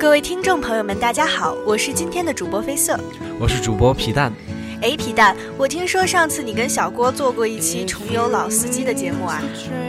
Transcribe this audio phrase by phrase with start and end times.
[0.00, 2.98] 各位听众朋友们，大家好，我是今天的主播飞色，
[3.38, 4.32] 我是主播皮蛋。
[4.80, 9.42] 哎，皮蛋，我听说上次你跟小郭做过一期重游老司机的节目啊？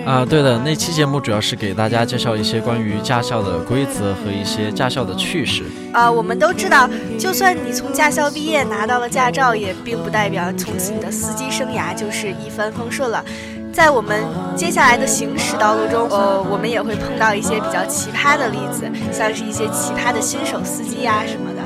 [0.05, 5.63] 啊，对的，那期节目主要是给大家介绍一些关于驾校的规则和一些驾校的趣事。
[5.93, 13.23] 啊，我们都知道，就算你从驾校毕业拿到了驾照，也并不代表从此你的司机生涯就是一帆风顺了。
[13.73, 14.23] 在我们
[14.55, 21.61] 接下来的行驶道路中，呃，我们也会碰到一些比较奇葩的例子，像是一些奇葩的新手司机呀什么的。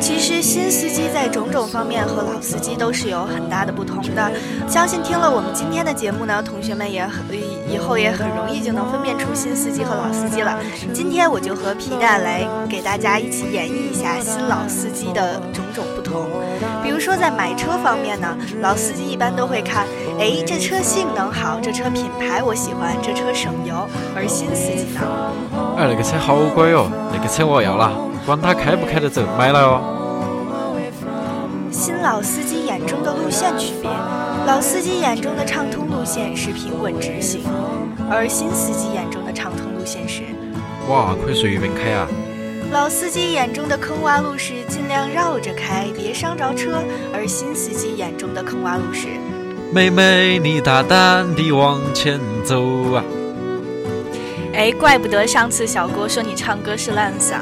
[0.00, 4.32] 其实新司机在种种方面和老司机都是有很大的不同的。
[4.66, 7.24] 相信听了我们今天的节目呢，同学们也很
[7.70, 10.58] 以后也很容易就能分辨出新司机和老司机了。
[10.92, 16.26] 今天我就和皮蛋来给大家一起演绎一下新老司机的种种不同。
[17.02, 18.28] 说在买车方面呢，
[18.60, 19.88] 老司机一般都会看，
[20.20, 23.74] 哎，这车性能好，这车品牌我喜欢，这车省油。
[24.14, 25.00] 而新司机呢，
[25.76, 27.90] 哎，那个车好贵哦，那个车我要了。
[28.24, 29.80] 管它开不开得走，买了哦。
[31.72, 33.90] 新老司机眼中的路线区别：
[34.46, 37.42] 老司机眼中的畅通路线是平稳直行，
[38.08, 40.22] 而新司机眼中的畅通路线是……
[40.88, 42.06] 哇，可以随便开啊！
[42.72, 46.70] 老司机眼中的坑洼路是尽量绕着开，别伤着车；
[47.12, 49.08] 而新司机眼中的坑洼路是……
[49.70, 53.04] 妹妹，你大胆地往前走啊！
[54.54, 57.40] 哎，怪不得上次小郭说你唱歌是烂嗓。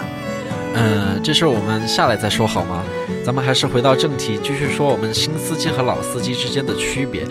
[0.74, 2.82] 嗯，这事我们下来再说好吗？
[3.24, 7.24] 咱们还是回到正题，继续说我们新司机和老司机之间的区别。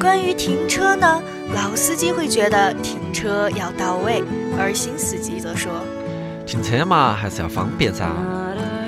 [0.00, 1.22] 关于停车呢，
[1.54, 4.24] 老司机会觉得停车要到位，
[4.58, 5.70] 而新司机则说，
[6.46, 8.06] 停车嘛还是要方便噻。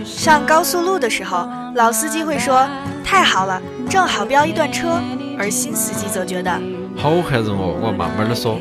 [0.05, 2.67] 上高速路的时候，老司机会说
[3.05, 3.61] 太好了，
[3.91, 5.01] 正好飙一段车，
[5.37, 6.53] 而新司机则觉得
[6.97, 8.59] 好吓人哦，我要慢慢的说。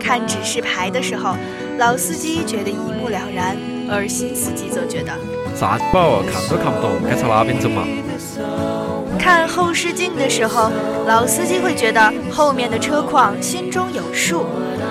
[0.00, 1.36] 看指示牌的时候，
[1.78, 3.54] 老司机觉得一目了然，
[3.90, 5.12] 而新司机则觉得
[5.54, 7.84] 啥子宝，看都看不懂，该朝哪边走嘛？
[9.18, 10.70] 看后视镜的时候，
[11.06, 14.46] 老司机会觉得后面的车况心中有数，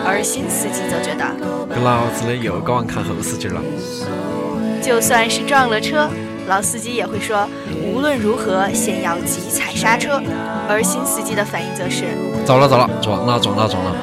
[0.06, 3.62] 而新司机则觉得个老子的又搞忘看后视镜了。
[4.82, 6.08] 就算是撞了车，
[6.48, 7.48] 老司机也会说
[7.84, 10.22] 无论如何先要急踩刹车，
[10.70, 12.06] 而新司机的反应则是
[12.46, 13.96] 糟了糟了，撞了撞了撞了。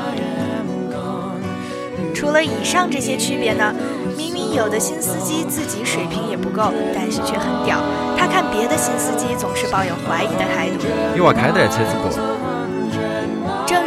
[2.14, 3.74] 除了以上这些区别呢，
[4.16, 7.78] 明明有的新司机自己水平也不够，但是却很屌。
[8.16, 10.86] 他看别的新司机总是抱有怀疑的态度。
[11.14, 12.08] 你娃开得车子不？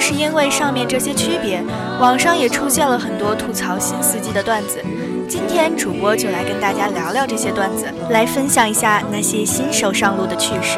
[0.07, 1.63] 是因为上面这些区别，
[1.99, 4.79] 网上也出现了很多吐槽新司机的段子。
[5.27, 10.77] 今天主播就来跟大家聊聊这些段子，来分享一下那些新手上路的趣事。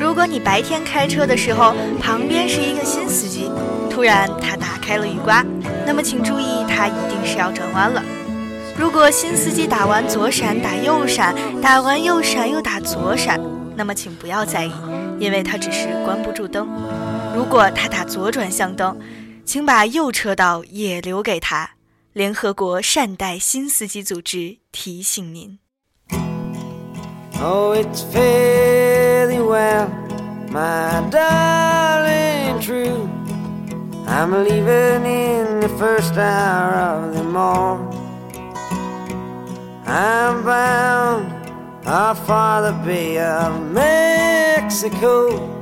[0.00, 3.50] 如果你白天开车的时候，旁边是一个新司机，
[3.90, 5.44] 突然他打开了雨刮。
[5.86, 8.02] 那么请注意，他一定是要转弯了。
[8.74, 13.38] 如果新司机打完左闪打右闪，打完右闪又打左闪，
[13.76, 14.72] 那么请不要在意，
[15.18, 16.66] 因为他只是关不住灯。
[17.34, 18.98] 如果他打左转向灯，
[19.44, 21.70] 请把右车道也留给他。
[22.12, 25.58] 联合国善待新司机组织提醒您。
[27.40, 29.88] Oh, it's fairly well,
[30.50, 33.08] my darling true.
[34.06, 37.88] I'm leaving in the first hour of the morn.
[39.86, 41.32] I'm bound
[41.86, 45.61] off for the Bay of Mexico,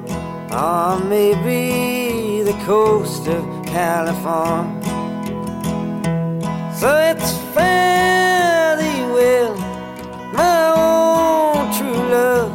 [0.53, 4.81] or maybe the coast of California.
[6.75, 9.55] So it's fairly well,
[10.33, 12.53] my own true love.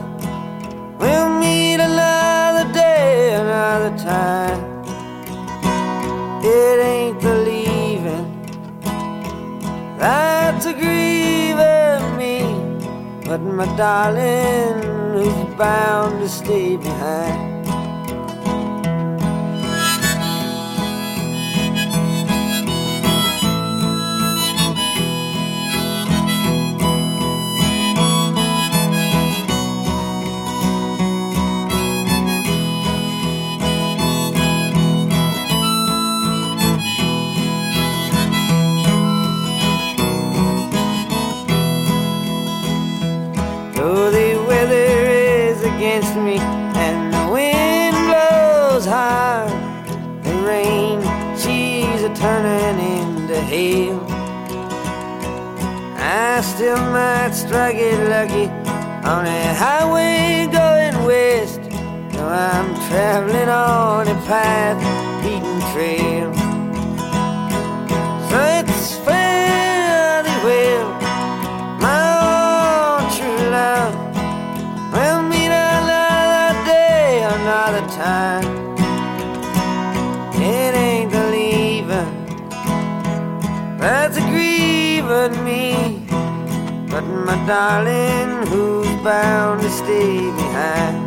[0.99, 4.61] We'll meet another day, another time.
[6.43, 7.65] It ain't the leaving
[9.97, 12.43] that's a grieving me.
[13.25, 14.77] but my darling,
[15.17, 17.44] is bound to stay behind.
[45.95, 49.49] Against me and the wind blows hard,
[50.25, 50.99] the rain
[51.37, 54.01] she's a turning into hail.
[55.97, 58.47] I still might strike it lucky
[59.07, 61.61] on a highway going west.
[62.11, 64.79] Though I'm traveling on a path
[65.23, 66.14] beaten trail.
[83.85, 86.01] That's a grieving me,
[86.89, 91.04] but my darling, who's bound to stay behind.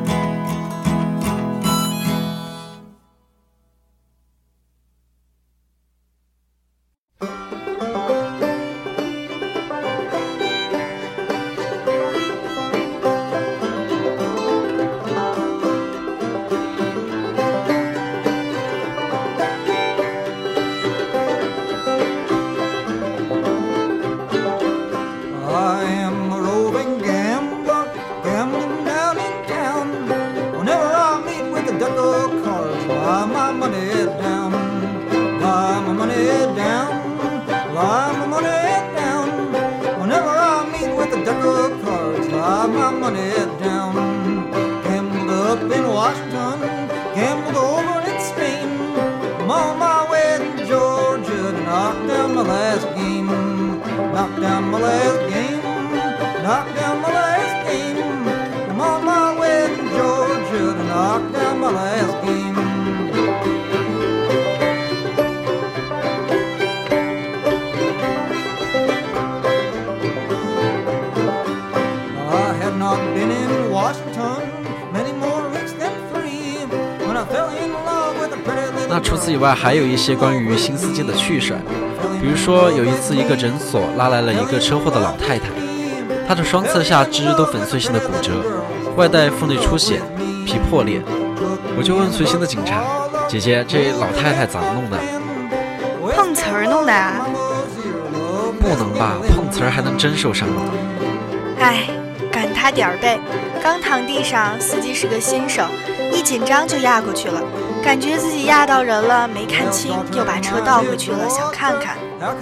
[79.09, 81.61] 除此以外，还有一些关于新司机的趣事儿，
[82.21, 85.47] 比如说有一次一个诊所拉来了一个车祸的老太太，
[86.29, 88.35] 她的双侧下肢都粉碎性的骨折，
[88.97, 90.03] 外带腹内出血，
[90.45, 91.01] 皮破裂。
[91.75, 92.83] 我就问随行的警察
[93.27, 94.99] ：“姐姐，这老太太咋弄的？
[96.15, 97.27] 碰瓷儿弄的啊！
[98.61, 99.17] 不能吧？
[99.35, 100.61] 碰瓷儿还能真受伤吗？”
[101.59, 101.89] 哎，
[102.31, 103.19] 赶他点儿呗！
[103.63, 105.65] 刚躺地上，司机是个新手，
[106.13, 107.41] 一紧张就压过去了，
[107.89, 111.97] 感觉自己压到人了，没看清，又把车倒回去了，想看看。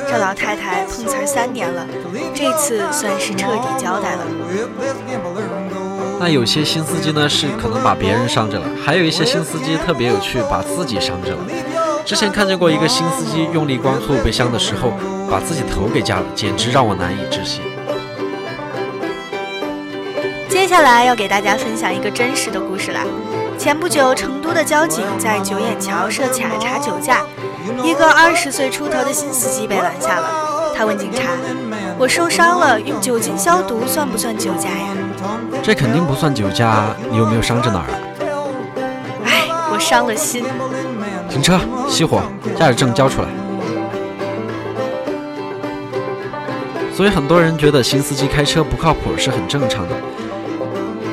[0.08, 1.86] 这老太太碰瓷儿三年了，
[2.34, 4.26] 这次算是彻底交代了。
[6.18, 11.38] 那有些新司机呢是可能把别人伤着了，还有一些新司机特别有趣，把自己伤着了。
[12.04, 14.94] 之前看见过一个新司机用力关后备箱的时候，
[15.30, 17.62] 把自己头给夹了，简直让我难以置信。
[20.48, 23.04] 接下来要给大家分享一个真实的故事啦。
[23.58, 27.22] 前不久，成都的交警在九眼桥设卡查酒驾，
[27.82, 30.72] 一个二十岁出头的新司机被拦下了。
[30.76, 31.22] 他问警察
[31.98, 34.94] ：“我受伤了，用酒精消毒算不算酒驾呀
[35.62, 37.96] 这肯定不算酒驾，你有没有伤着哪儿啊？？”
[39.24, 40.44] 哎，我伤了心。
[41.28, 41.58] 停车，
[41.88, 42.22] 熄火，
[42.58, 43.28] 驾驶证交出来。
[46.94, 49.94] 所以很多人觉得新司机开车不靠谱是很正常的。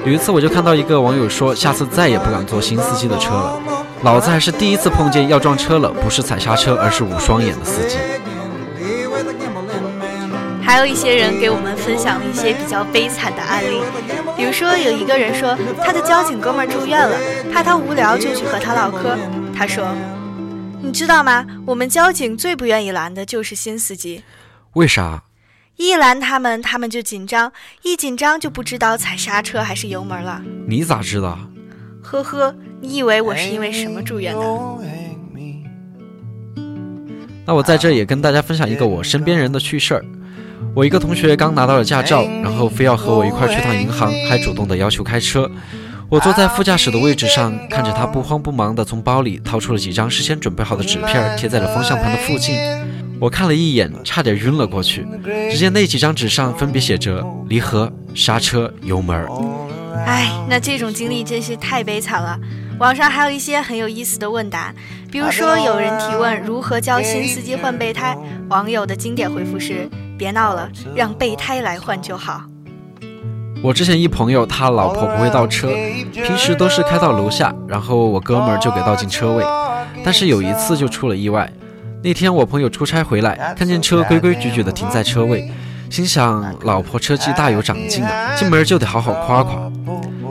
[0.05, 3.57] 有一次我就看到一个网友说，下次再也不敢坐新司机的车了。
[4.03, 7.97] 老子还是第一次碰见要撞车了，不是踩刹车，而是捂双眼的司机。
[10.61, 13.79] 还有一些人给我们分享了一些比较悲惨的案例，
[14.35, 17.15] 比如说有一个人说他的交警哥们儿住院了，
[17.53, 19.17] 怕他无聊就去和他唠嗑。
[19.55, 19.85] 他说
[20.83, 21.45] ：“你知道吗？
[21.65, 24.23] 我们交警最不愿意拦的就是新司机，
[24.73, 25.23] 为啥？
[25.75, 27.51] 一拦他们，他们就紧张，
[27.81, 30.41] 一紧张就不知道踩刹车还是油门了。
[30.67, 31.39] 你咋知道？
[32.01, 34.41] 呵呵，你以为我是因为什么住院的？
[37.45, 40.05] 那我在这也跟大家分享一个我身边人的趣事儿。
[40.75, 45.49] 我一个同学刚拿到了驾照，然后非要和我一块儿去趟银行，还主动的要求开车。
[46.09, 52.55] 我坐在副驾驶的位置上，看着他不慌不忙的从包里掏出了几张事先准备好的纸片，贴在了方向盘的附近。
[53.23, 55.07] 我看了一眼，差点晕了过去。
[55.49, 59.25] 只见那几张纸上分别写着离合、刹车、油门。
[60.05, 62.37] 哎，那这种经历真是太悲惨了。
[62.79, 64.73] 网上还有一些很有意思的问答，
[65.09, 68.13] 比如说有人提问如何教新司机换备胎，
[68.49, 69.87] 网友的经典回复是：
[70.17, 72.43] 别闹了，让备胎来换就好。
[73.63, 75.69] 我之前一朋友，他老婆不会倒车，
[76.11, 79.45] 平时都是开到楼下，然后我哥们儿就给倒进车位。
[80.03, 81.49] 但是有一次就出了意外。
[82.03, 85.49] 那天我朋友出差回来，看见车规规矩矩的停在车位，
[85.89, 89.71] 心想老婆车技大有长进啊，进门就得好好夸夸。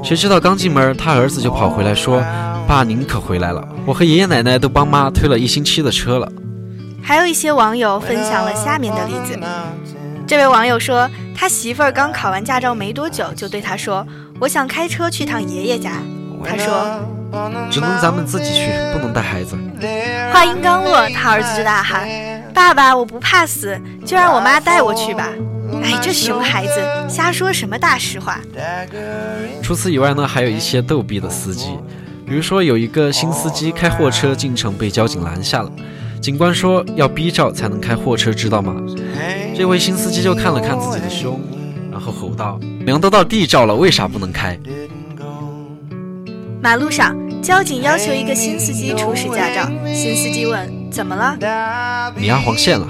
[0.04, 2.22] 谁知道刚进门，他儿子就跑回来说
[2.68, 3.66] ：“爸，您可回来了！
[3.86, 6.30] 我和爷爷奶奶都帮妈推了一星期的车了。”
[7.02, 9.38] 还有一些网友分享了下面的例子。
[10.26, 14.06] 这位网友说，他媳妇儿刚考完驾照没多久，就对他说
[14.38, 15.92] ：“我想开车去趟爷爷家。”
[16.44, 17.00] 他说
[17.70, 19.56] ：“只能咱们自己去，不能带孩子。”
[20.32, 22.08] 话音刚落，他儿子就大喊
[22.54, 25.28] ：“爸爸，我不怕死，就让我妈带我去吧！”
[25.82, 26.72] 哎，这熊孩子
[27.08, 28.40] 瞎说什么大实话！
[29.62, 31.70] 除此以外呢，还有一些逗逼的司机，
[32.26, 35.70] 比如说有一个新司机开货车进城被交警拦下了，
[36.20, 38.76] 警官说要 B 照才能开货车，知道吗？
[39.56, 41.40] 这位新司机就看了看自己的胸，
[41.90, 44.58] 然后吼道：“娘都到 D 照了，为啥不能开？”
[46.62, 51.36] 马路上，交警要求一个新司机出示驾照，新司机问：“怎么了
[52.16, 52.86] ？”“你压黄线了。”“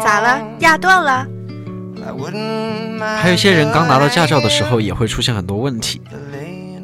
[0.00, 0.40] 咋了？
[0.60, 1.26] 压断了？”
[3.20, 6.00] 还有一些人刚拿到驾照的时候也会出现很多问题，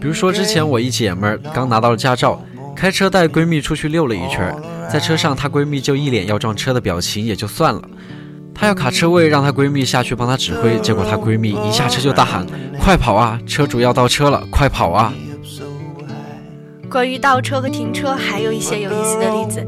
[0.00, 2.42] 比如说之前我一姐们儿刚拿到了驾照，
[2.74, 4.52] 开车带闺蜜出去溜了一圈，
[4.92, 7.80] 在车上她闺蜜就一脸要撞车的表情也就算了，
[8.52, 12.44] 她要卡车位让她闺蜜下去帮她指挥，结果她闺蜜一下车就大喊
[12.82, 15.14] ：“快跑啊，车主要倒车了，快跑啊！”
[16.90, 19.64] 关于倒车和停车，还有一些有意思的例子。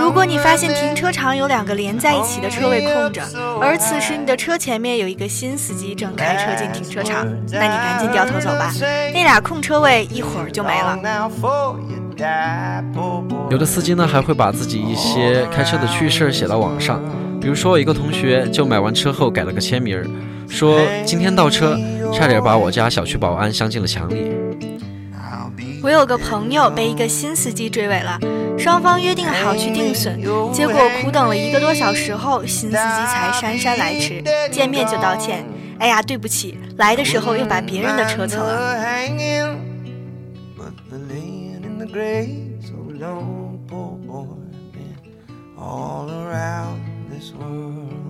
[0.00, 3.22] 如果你发现停车场有两个连在一起的车位空着，
[3.60, 8.72] 而此时你的车前面有一个新司机正开车进停车场，那你赶紧掉头走吧，
[9.12, 10.98] 那俩空车位一会儿就没了。
[13.50, 17.02] 有的司机呢，还会把自己一些开车的趣事写到网上，
[17.38, 20.02] 比如说一个同学就买完车后改了个签名，
[20.48, 21.78] 说今天倒车，
[22.10, 24.32] 差点把我家小区保安镶进了墙里。
[25.82, 28.18] 我有个朋友被一个新司机追尾了，
[28.58, 30.20] 双方约定好去定损，
[30.52, 35.44] 结果苦等了一个多小时后，新司机才姗姗来迟，见面就道歉
[35.78, 38.74] ：“哎呀，对不起，来的时候又把别人的车蹭了。”
[47.60, 48.07] it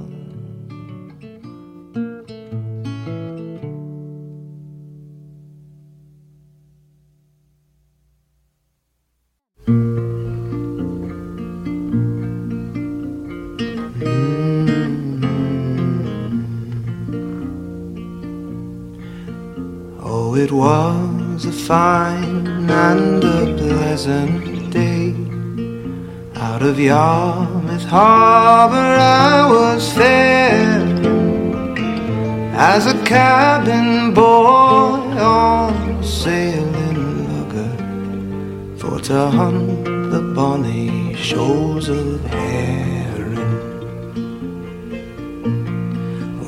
[21.66, 25.14] fine and a pleasant day.
[26.36, 31.08] Out of Yarmouth Harbour I was faring
[32.54, 37.72] as a cabin boy on sailing lugger
[38.78, 43.34] for to hunt the bonny shoals of herring.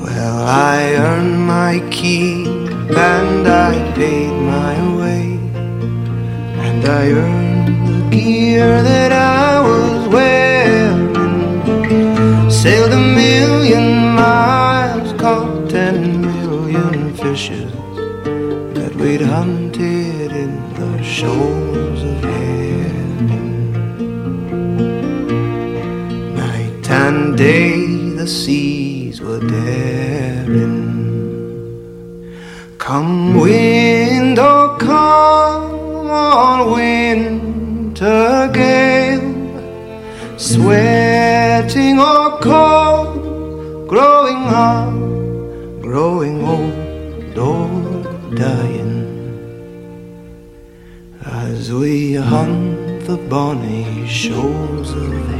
[0.02, 2.59] Well, I earned my keep
[2.96, 5.38] and I paid my way,
[6.66, 11.10] and I earned the gear that I was wearing.
[12.50, 17.72] Sailed a million miles, caught ten million fishes
[18.74, 23.46] that we'd hunted in the shoals of heaven.
[26.34, 27.86] Night and day
[28.20, 29.99] the seas were daring.
[32.90, 44.92] Come wind or come on winter gale, sweating or cold, growing up,
[45.80, 48.98] growing old or dying.
[51.24, 55.39] As we hunt the bonny shores of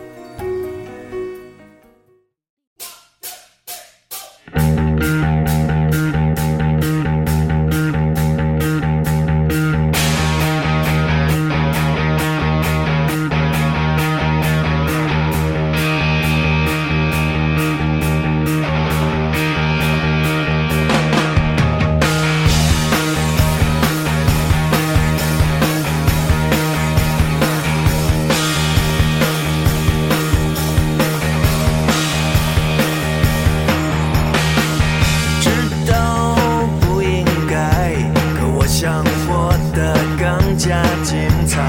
[41.03, 41.61] 精彩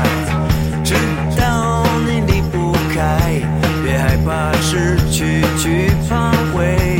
[0.85, 0.95] 知
[1.37, 3.41] 道你离不开
[3.85, 6.92] 别害怕失去去怕回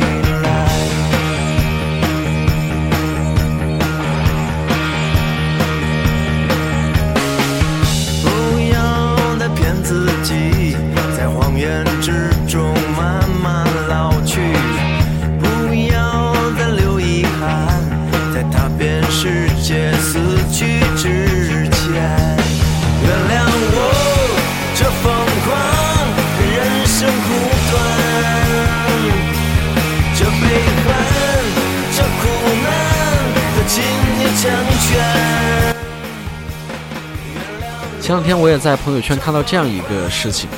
[38.03, 40.49] 前两天我也在朋友圈看到这样一个事情：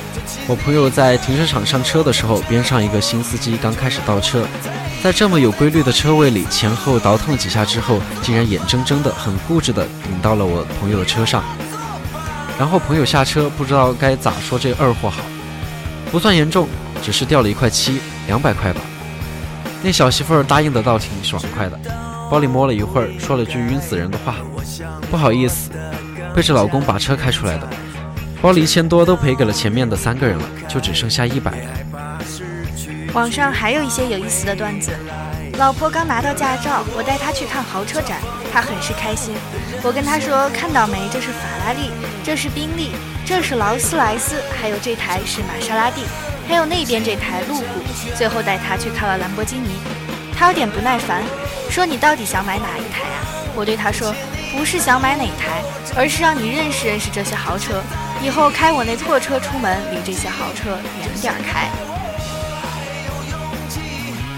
[0.48, 4.44] 我朋友在停车场上车的时候，边上一个新司机刚开始倒车，
[5.00, 11.44] 在这么有规律的车位里前后倒腾几下之后，竟然眼睁睁的、很固执的顶到了我朋友的车上。
[12.58, 15.22] 然后朋友下车，不知道该咋说这二货好，
[16.10, 16.66] 不算严重，
[17.00, 18.80] 只是掉了一块漆，两百块吧。
[19.84, 21.78] 那小媳妇儿答应的倒挺爽快的，
[22.28, 24.34] 包里摸了一会儿，说了句晕死人的话
[25.12, 25.70] ：“不好意思，
[26.36, 27.66] 背着老公把车开出来的，
[28.42, 31.70] 包里一千多都赔给了前面的三个人了，就只剩下一百了。”
[33.14, 34.92] 网上还有一些有意思的段子。
[35.56, 38.18] 老婆刚拿到驾照，我带她去看豪车展，
[38.52, 39.34] 她很是开心。
[39.82, 41.08] 我跟她说：“看到没？
[41.10, 41.90] 这是法拉利，
[42.22, 42.90] 这是宾利，
[43.24, 46.02] 这是劳斯莱斯，还有这台是玛莎拉蒂，
[46.46, 47.64] 还有那边这台路虎。”
[48.14, 49.70] 最后带她去看了兰博基尼。
[50.36, 51.22] 她有点不耐烦，
[51.70, 53.24] 说：“你到底想买哪一台啊？”
[53.56, 54.14] 我对她说
[54.56, 55.62] ：“不是想买哪台，
[55.94, 57.82] 而是让你认识认识这些豪车，
[58.22, 61.68] 以后开我那破车出门，离这些豪车远点开。”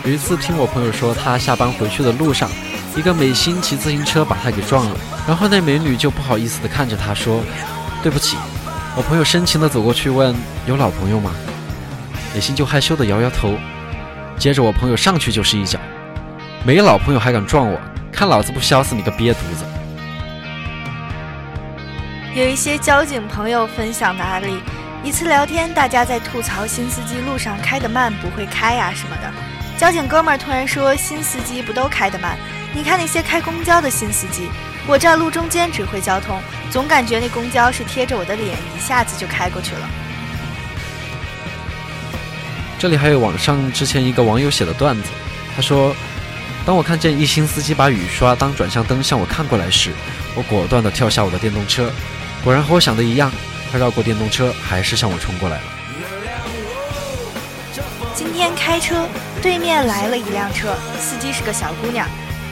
[0.05, 2.51] 有一次听我朋友说，他下班回去的路上，
[2.97, 7.43] 一个美心骑自行车把他给撞了，然后那美女就不好意思的看着他说
[8.03, 8.37] ：“对不起。”
[8.97, 10.35] 我朋友深情的走过去问
[10.67, 11.31] ：“有老朋友吗？”
[12.35, 13.55] 美心就害羞的摇摇头。
[14.37, 15.79] 接着我朋友上去就是一脚
[16.65, 17.79] ：“没老朋友还敢撞我？
[18.11, 19.65] 看老子不削死你个瘪犊子！”
[22.35, 24.61] 有一些交警朋友分享的案例，
[25.03, 29.33] 一次聊天，大家在吐槽新司机路上开得慢，不会开呀什么的。
[29.79, 32.37] 交警哥们儿突然说：“新司机不都开得慢？
[32.75, 34.51] 你看那些开公交的新司机，
[34.87, 39.89] 我这路中间指挥交通，总感觉那公交是贴着我的脸，一下子就开过去了。”
[42.79, 45.09] 这里还有网上之前一个网友写的段子，
[45.57, 45.97] 他说
[46.67, 49.93] ：“当我看见一新司机把雨刷当转向灯向我看过来时，
[50.35, 51.91] 我果断地跳下我的电动车。
[52.45, 53.33] 果然和我想的一样，
[53.71, 55.65] 他绕过电动车，还是向我冲过来了。”
[58.15, 59.07] 今天开车。
[59.41, 62.09] 对面来了一辆车，司机是个小姑娘。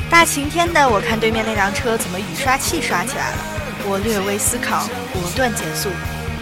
[0.09, 3.39] 大晴天的，我看对面那辆车怎么雨刷器刷起来了？
[3.85, 5.89] 我略微思考，果断减速。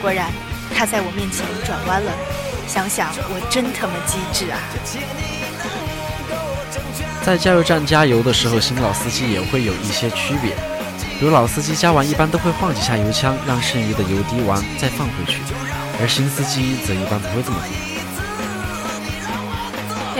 [0.02, 0.30] 果然，
[0.76, 2.12] 他在我面前转弯了。
[2.68, 4.60] 想想我真他妈机智啊！
[7.24, 10.54] 在加油站加油的时候，新老司机也会有一些区别。
[11.20, 15.40] 如老司机加完一般都会晃几下油枪，让剩余的油滴完再放回去，
[16.00, 17.68] 而新司机则一般不会这么做。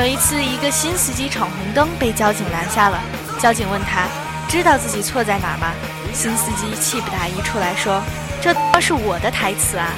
[0.01, 3.01] 有一次，一个新司机闯红灯被交警拦下了。
[3.39, 4.07] 交警问他
[4.49, 5.73] ：“知道自己错在哪吗？”
[6.15, 8.01] 新司机气不打一处来说
[8.41, 9.91] ：“这都是我的台词啊！”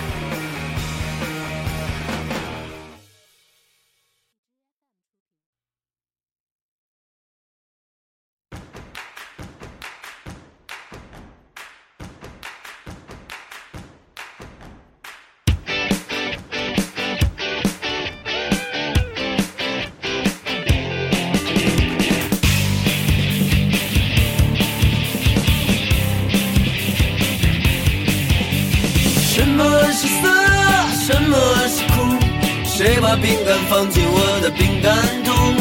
[33.07, 34.93] 把饼干放进我的饼干
[35.23, 35.55] 桶？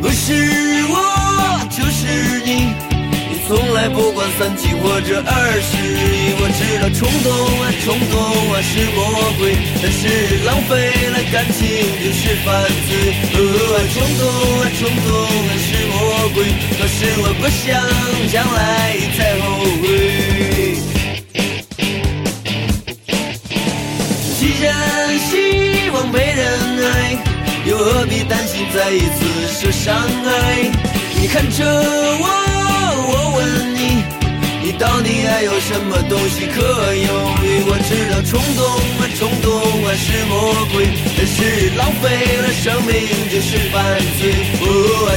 [0.00, 0.32] 不是
[0.88, 0.96] 我，
[1.68, 2.72] 就是你。
[3.28, 6.32] 你从来不管三七或者二十一。
[6.40, 7.28] 我知道冲动
[7.60, 8.16] 啊，冲动
[8.48, 9.04] 啊是魔
[9.36, 10.72] 鬼，但是浪费
[11.12, 11.68] 了感情
[12.00, 12.48] 就是犯
[12.88, 12.90] 罪。
[13.36, 13.36] 哦，
[13.92, 14.24] 冲动
[14.56, 15.92] 啊，冲动啊是魔
[16.32, 16.48] 鬼，
[16.80, 17.68] 可是我不想
[18.32, 19.44] 将来再后
[19.82, 19.84] 悔。
[24.38, 24.72] 既然
[25.28, 26.40] 希望被人，
[27.70, 29.24] 又何必担心再一次
[29.62, 30.68] 受伤害？
[31.20, 31.64] 你看着
[32.18, 32.26] 我，
[33.06, 33.38] 我问
[33.76, 34.02] 你，
[34.64, 37.10] 你到底还有什么东西可犹
[37.44, 37.62] 豫？
[37.70, 38.66] 我知道冲动
[38.98, 39.54] 啊，冲动
[39.86, 40.34] 啊是魔
[40.74, 40.82] 鬼，
[41.16, 42.10] 但是浪费
[42.42, 42.90] 了生命
[43.30, 43.78] 就是犯
[44.18, 44.34] 罪。
[44.62, 44.66] 哦，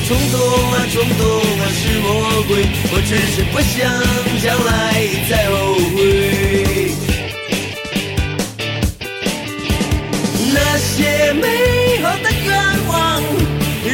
[0.06, 0.38] 冲动
[0.74, 1.26] 啊，冲动
[1.58, 2.08] 啊是魔
[2.48, 3.82] 鬼，我只是不想
[4.44, 4.70] 将来
[5.28, 5.98] 再后悔。
[10.54, 12.33] 那些美好的。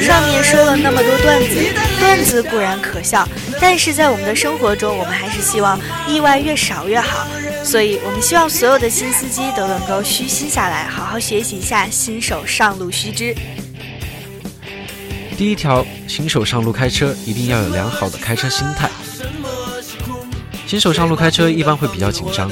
[0.09, 3.29] 上面说了那么多段子，段子固然可笑，
[3.61, 7.27] 但是在我们的生活中，我们还是希望意外越少越好。
[7.63, 13.35] 所以，我们希望所有的新司机都能够虚心下来，好好学习一下新手上路须知。
[15.37, 18.89] 第一条，新手上路开车一定要有良好的开车心态。
[20.65, 22.49] 新手上路开车一般会比较紧张，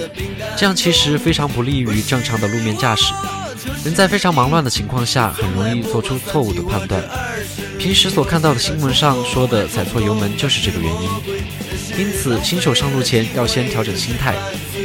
[0.55, 3.11] 这样其实非常不利于正常的路面驾驶。
[3.83, 7.03] 人在非常忙乱的情况下，很容易做出错误的判断。
[7.77, 11.09] 平时所看到的新闻上说的踩错油门，就是这个原因。
[11.97, 14.35] 因此，新手上路前要先调整心态，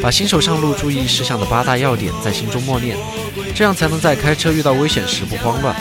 [0.02, 2.96] 把新手上路注意事项的八大要点在心中默念，
[3.54, 5.74] 这样才能在开车遇到危险时不慌乱。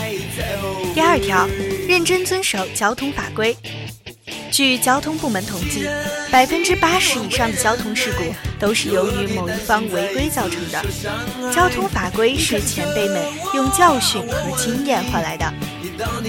[0.94, 1.48] 第二条，
[1.88, 3.56] 认真遵守交通法规。
[4.52, 5.88] 据交通部门统计，
[6.30, 8.24] 百分之八十以上的交通事故
[8.60, 10.84] 都是由于某一方违规造成的。
[11.54, 13.24] 交通法规是前辈们
[13.56, 15.54] 用教训和经验换来的。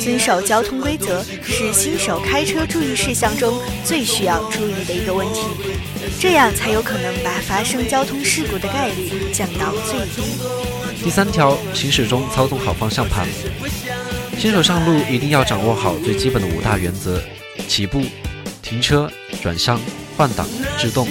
[0.00, 5.40] 遵守交通规则是新手开车注意事项中最需要注意的一个问题，
[6.20, 10.22] 这样才有可能把发生交通事故的概率降到最低。
[11.02, 13.26] 第三条，行驶中操纵好方向盘。
[14.38, 17.20] 新手上路一定要掌握好最基本的五大原则。
[17.72, 18.02] 起步、
[18.60, 19.10] 停车、
[19.42, 19.80] 转向、
[20.14, 20.46] 换挡、
[20.78, 21.08] 制动，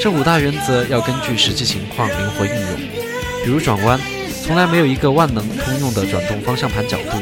[0.00, 2.76] 这五大原则要根据实际情况灵活应用。
[3.44, 3.98] 比如转弯，
[4.44, 7.18] 从来没有一个万能通用的转动方向盘角度，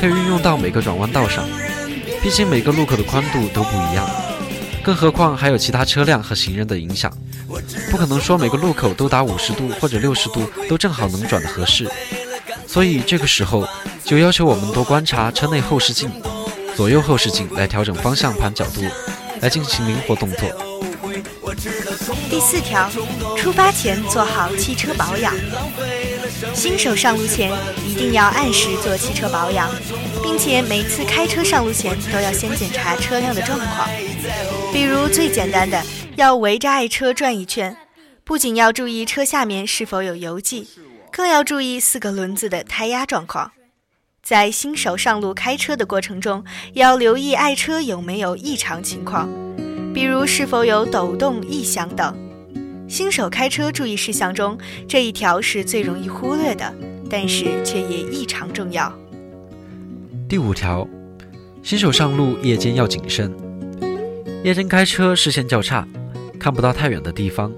[0.00, 1.44] 可以运用到每个转弯道上。
[2.22, 4.08] 毕竟每个路口的宽度都不一样，
[4.84, 7.12] 更何况还有其他车辆和行人的影响，
[7.90, 11.90] 不可能说每个路口都打五十度或者六十度都正好能转的合适。
[12.68, 13.66] 所以这个时候
[14.04, 16.08] 就要求我们多观察车内后视镜。
[16.80, 18.80] 左右后视镜来调整方向盘角度，
[19.42, 20.48] 来进行灵活动作。
[22.30, 22.90] 第四条，
[23.36, 25.34] 出发前做好汽车保养。
[26.54, 27.52] 新手上路前
[27.86, 29.70] 一定要按时做汽车保养，
[30.22, 33.86] 并且每次开车上路前都要先检查车辆的状况。
[34.72, 35.84] 比如最简单的，
[36.16, 37.76] 要围着爱车转一圈，
[38.24, 40.66] 不仅要注意车下面是否有油迹，
[41.12, 43.52] 更要注意四个轮子的胎压状况。
[44.22, 49.28] 在新手上路开车的过程中，要留意爱车有没有异常情况，
[49.94, 52.14] 比如是否有抖动异响等。
[52.86, 56.72] 新手开车注意事项中，这一条是最容易忽略的，
[57.08, 58.92] 但是却也异常重要。
[60.28, 60.86] 第五条，
[61.62, 63.34] 新手上路夜间要谨慎。
[64.44, 65.86] 夜间开车视线较差，
[66.38, 67.50] 看不到太远的地方，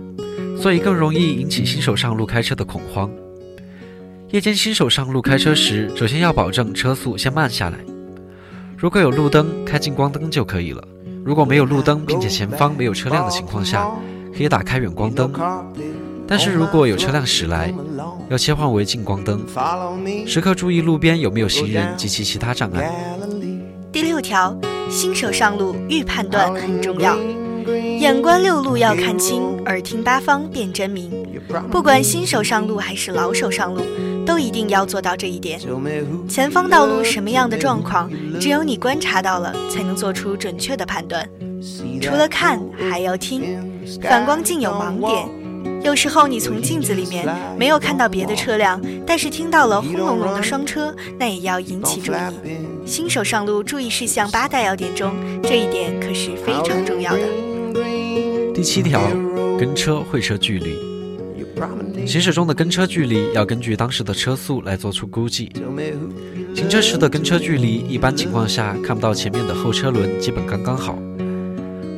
[0.60, 3.10] 所以更容易引起新手上路开车的恐慌。
[4.32, 7.76] 夜间新手上路开车时，首先要保证车速先慢下来。
[8.78, 10.82] 如果有路灯，开近光灯就可以了。
[11.22, 13.90] 如果没有路灯，并且前方没有车辆的情况下，
[14.34, 15.30] 可以打开远光灯。
[16.26, 17.74] 但是如果有车辆驶来，
[18.30, 19.44] 要切换为近光灯，
[20.26, 22.90] 时刻注意路边有没有行人及其其他障碍。
[23.92, 27.18] 第六条，新手上路预判断很重要。
[28.00, 31.12] 眼观六路要看清，耳听八方辨真明。
[31.70, 33.82] 不管新手上路还是老手上路，
[34.26, 35.60] 都一定要做到这一点。
[36.28, 41.28] 前方道路什么样的状况，只有你观察到了，才能做出准确的判断。
[42.00, 43.42] 除了看，还要听。
[44.02, 45.28] 反光镜有盲点，
[45.82, 47.26] 有时候你从镜子里面
[47.58, 52.16] 没有看到别的车辆，但是听到了轰隆隆的双车，那也要引起注意。
[52.86, 57.22] 新手上路注意事项八大要点中，这一点可是非常重要的。
[58.54, 59.00] 第七条，
[59.58, 60.91] 跟车会车距离。
[62.06, 65.50] 行驶中的跟车距离要根据当时的车速来做出估计。
[66.54, 70.98] 行车时的跟车距离，一般情况下看不到前面的后车轮，基本刚刚好。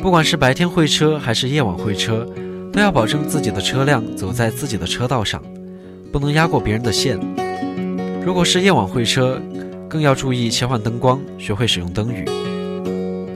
[0.01, 2.29] 不管是白天会车还是夜晚会车，
[2.73, 5.43] 都要保证自己的车辆走在自己的车道上，
[6.13, 7.19] 不能压过别人的线。
[8.25, 9.41] 如果是夜晚会车，
[9.89, 12.25] 更要注意切换灯光，学会使用灯语。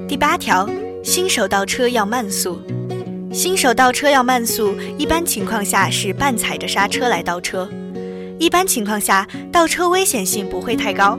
[0.06, 0.68] 第八条。
[1.04, 2.60] 新手倒车要慢速，
[3.32, 7.68] 新手倒车要慢速，一般情况下是半踩着刹车来倒车。
[8.38, 11.18] 一般情况下，倒车危险性不会太高，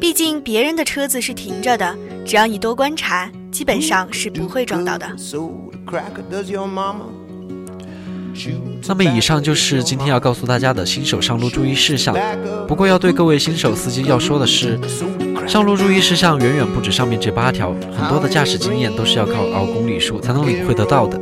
[0.00, 1.94] 毕竟别人的车子是停着的，
[2.24, 5.06] 只要你多观察，基本上是不会撞到的。
[8.86, 12.16] 那么以上就是今天要告诉大家的新手上路注意事项。
[12.66, 14.78] 不过要对各位新手司机要说的是。
[15.46, 21.20] 上路注意事项远远不止上面这八条，很多的驾驶经验都是要靠熬公里数才能领会得到的。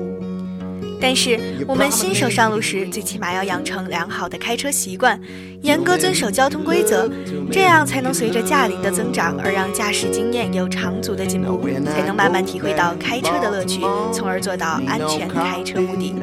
[1.01, 5.21] 但是我们新手上路时，最起码要养成良好的开车习惯，
[5.63, 7.09] 严格遵守交通规则，
[7.53, 13.81] 这样才能随着驾龄的增长而让驾驶经验有长足的进步，才能慢慢体会到开车的乐趣，
[14.13, 16.15] 从而做到安全开车目的。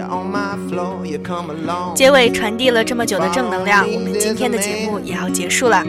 [1.95, 5.83] 结尾传递了这么久的正能量，我们今天的节目也要结束了。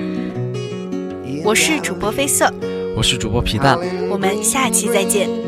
[1.44, 2.52] 我是主播飞色，
[2.96, 3.78] 我是主播皮蛋，
[4.10, 5.45] 我们下期再见。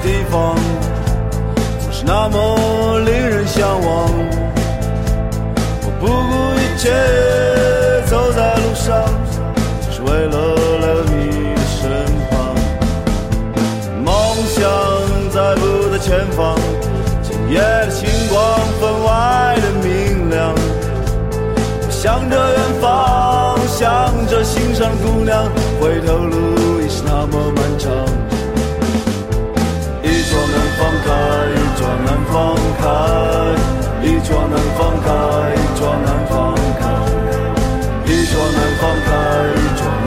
[0.00, 0.56] 地方
[1.80, 4.08] 总是那么令人向往。
[5.84, 6.10] 我不顾
[6.60, 6.90] 一切
[8.06, 9.04] 走在路上，
[9.82, 10.34] 只是为了
[10.80, 11.80] 来到你的身
[12.30, 12.32] 旁。
[14.04, 14.10] 梦
[14.46, 14.60] 想
[15.30, 16.56] 在不在前方？
[17.22, 18.36] 今夜的星光
[18.80, 20.52] 分外的明亮。
[21.84, 25.48] 我向着远方，向着心上的姑娘，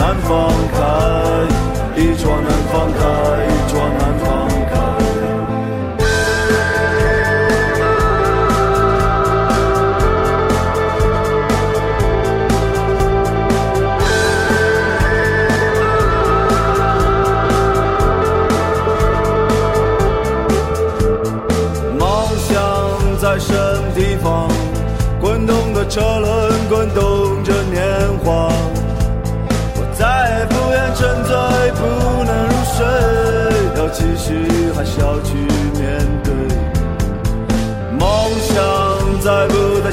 [0.06, 0.78] 难放开，
[2.00, 3.02] 一桌难放开，
[3.44, 4.45] 一桌难放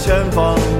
[0.04, 0.71] 前方